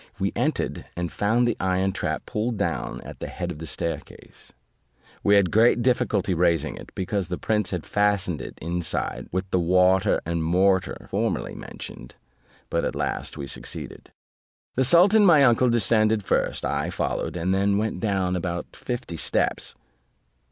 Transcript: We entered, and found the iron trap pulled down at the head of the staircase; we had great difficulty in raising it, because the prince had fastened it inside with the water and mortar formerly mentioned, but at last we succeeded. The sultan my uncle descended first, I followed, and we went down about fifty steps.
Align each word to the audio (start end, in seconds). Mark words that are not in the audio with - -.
We 0.17 0.33
entered, 0.35 0.85
and 0.95 1.11
found 1.11 1.47
the 1.47 1.55
iron 1.59 1.93
trap 1.93 2.25
pulled 2.25 2.57
down 2.57 3.01
at 3.01 3.19
the 3.19 3.27
head 3.27 3.51
of 3.51 3.59
the 3.59 3.67
staircase; 3.67 4.51
we 5.23 5.35
had 5.35 5.51
great 5.51 5.83
difficulty 5.83 6.31
in 6.31 6.39
raising 6.39 6.75
it, 6.75 6.89
because 6.95 7.27
the 7.27 7.37
prince 7.37 7.69
had 7.69 7.85
fastened 7.85 8.41
it 8.41 8.57
inside 8.59 9.27
with 9.31 9.47
the 9.51 9.59
water 9.59 10.19
and 10.25 10.43
mortar 10.43 11.05
formerly 11.11 11.53
mentioned, 11.53 12.15
but 12.71 12.83
at 12.83 12.95
last 12.95 13.37
we 13.37 13.45
succeeded. 13.45 14.11
The 14.73 14.83
sultan 14.85 15.23
my 15.23 15.43
uncle 15.43 15.69
descended 15.69 16.23
first, 16.23 16.65
I 16.65 16.89
followed, 16.89 17.37
and 17.37 17.53
we 17.53 17.77
went 17.77 17.99
down 17.99 18.35
about 18.35 18.75
fifty 18.75 19.17
steps. 19.17 19.75